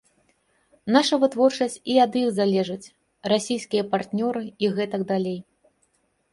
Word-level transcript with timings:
Наша 0.95 1.19
вытворчасць 1.23 1.75
і 1.91 1.99
ад 2.07 2.11
іх 2.23 2.27
залежыць, 2.39 2.91
расійскія 3.35 3.87
партнёры 3.95 4.43
і 4.67 4.75
гэтак 4.81 5.01
далей. 5.15 5.39